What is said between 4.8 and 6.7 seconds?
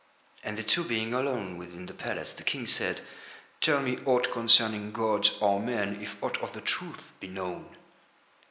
gods or men if aught of the